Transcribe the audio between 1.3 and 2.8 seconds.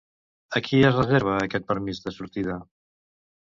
aquest permís de sortida?